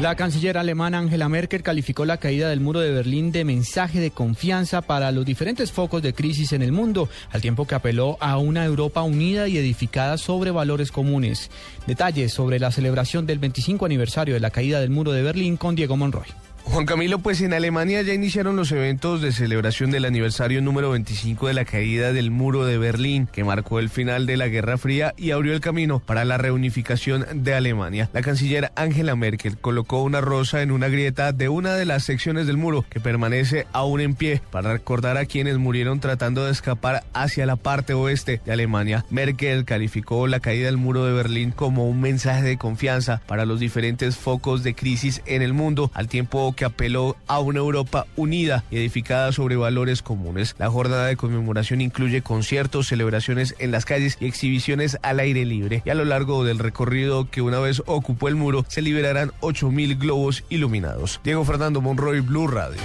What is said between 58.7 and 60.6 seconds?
liberarán 8.000 globos